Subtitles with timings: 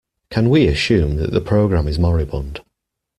[0.31, 2.61] Can we assume that the program is moribund?